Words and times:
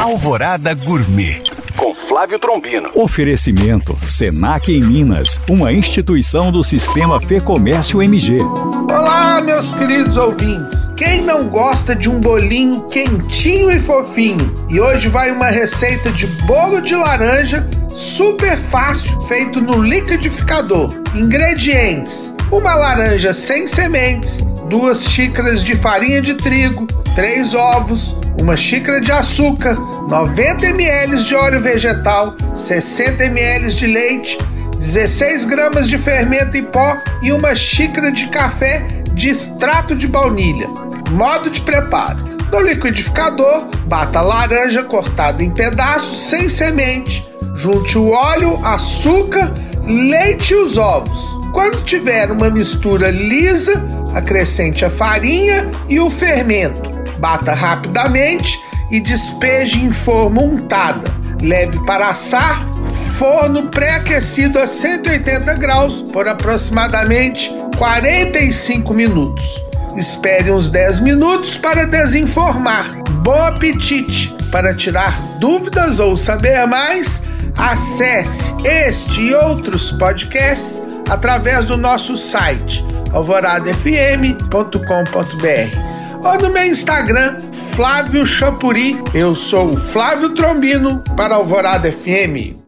Alvorada 0.00 0.72
Gourmet 0.72 1.42
com 1.76 1.94
Flávio 1.94 2.38
Trombino. 2.38 2.90
Oferecimento 2.94 3.94
Senac 4.08 4.72
em 4.72 4.80
Minas, 4.82 5.38
uma 5.50 5.74
instituição 5.74 6.50
do 6.50 6.64
Sistema 6.64 7.20
Fê 7.20 7.38
Comércio 7.38 8.00
MG. 8.00 8.38
Olá, 8.88 9.42
meus 9.42 9.70
queridos 9.72 10.16
ouvintes. 10.16 10.90
Quem 10.96 11.22
não 11.22 11.48
gosta 11.48 11.94
de 11.94 12.08
um 12.08 12.18
bolinho 12.18 12.86
quentinho 12.88 13.70
e 13.70 13.78
fofinho? 13.78 14.66
E 14.70 14.80
hoje 14.80 15.06
vai 15.10 15.30
uma 15.30 15.50
receita 15.50 16.10
de 16.10 16.26
bolo 16.46 16.80
de 16.80 16.94
laranja 16.94 17.68
super 17.92 18.56
fácil, 18.56 19.20
feito 19.20 19.60
no 19.60 19.82
liquidificador. 19.82 20.94
Ingredientes: 21.14 22.34
uma 22.50 22.74
laranja 22.74 23.34
sem 23.34 23.66
sementes, 23.66 24.40
duas 24.70 25.02
xícaras 25.02 25.64
de 25.64 25.74
farinha 25.74 26.22
de 26.22 26.34
trigo, 26.34 26.86
três 27.16 27.54
ovos, 27.54 28.16
uma 28.40 28.56
xícara 28.56 29.00
de 29.00 29.10
açúcar, 29.10 29.74
90 29.74 30.64
ml 30.68 31.24
de 31.24 31.34
óleo 31.34 31.60
vegetal, 31.60 32.36
60 32.54 33.24
ml 33.24 33.68
de 33.68 33.86
leite, 33.88 34.38
16 34.78 35.44
gramas 35.46 35.88
de 35.88 35.98
fermento 35.98 36.56
em 36.56 36.62
pó 36.62 36.96
e 37.20 37.32
uma 37.32 37.52
xícara 37.52 38.12
de 38.12 38.28
café 38.28 38.86
de 39.12 39.28
extrato 39.28 39.96
de 39.96 40.06
baunilha. 40.06 40.68
Modo 41.10 41.50
de 41.50 41.60
preparo: 41.62 42.20
no 42.52 42.60
liquidificador, 42.60 43.64
bata 43.88 44.20
a 44.20 44.22
laranja 44.22 44.84
cortada 44.84 45.42
em 45.42 45.50
pedaços 45.50 46.30
sem 46.30 46.48
semente, 46.48 47.26
junte 47.56 47.98
o 47.98 48.10
óleo, 48.10 48.64
açúcar, 48.64 49.52
leite 49.84 50.52
e 50.52 50.56
os 50.56 50.78
ovos. 50.78 51.40
Quando 51.52 51.82
tiver 51.82 52.30
uma 52.30 52.48
mistura 52.48 53.10
lisa, 53.10 53.99
acrescente 54.14 54.84
a 54.84 54.90
farinha 54.90 55.70
e 55.88 56.00
o 56.00 56.10
fermento. 56.10 56.90
Bata 57.18 57.54
rapidamente 57.54 58.60
e 58.90 59.00
despeje 59.00 59.78
em 59.80 59.92
forma 59.92 60.42
untada. 60.42 61.10
Leve 61.42 61.78
para 61.86 62.08
assar, 62.08 62.66
forno 63.18 63.68
pré-aquecido 63.68 64.58
a 64.58 64.66
180 64.66 65.54
graus 65.54 66.02
por 66.12 66.28
aproximadamente 66.28 67.50
45 67.78 68.92
minutos. 68.92 69.44
Espere 69.96 70.50
uns 70.50 70.70
10 70.70 71.00
minutos 71.00 71.56
para 71.56 71.86
desenformar. 71.86 72.86
Bom 73.22 73.42
apetite! 73.42 74.34
Para 74.50 74.74
tirar 74.74 75.18
dúvidas 75.38 76.00
ou 76.00 76.16
saber 76.16 76.66
mais, 76.66 77.22
acesse 77.56 78.52
este 78.64 79.20
e 79.20 79.34
outros 79.34 79.92
podcasts 79.92 80.82
através 81.08 81.66
do 81.66 81.76
nosso 81.76 82.16
site 82.16 82.84
alvoradafm.com.br 83.12 85.90
ou 86.22 86.38
no 86.38 86.50
meu 86.50 86.64
Instagram, 86.64 87.38
Flávio 87.50 88.26
Chapuri. 88.26 89.02
Eu 89.14 89.34
sou 89.34 89.70
o 89.70 89.76
Flávio 89.76 90.34
Trombino 90.34 91.02
para 91.16 91.34
Alvorada 91.34 91.90
FM. 91.90 92.59